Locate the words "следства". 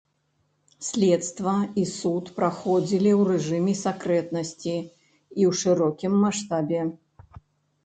0.85-1.53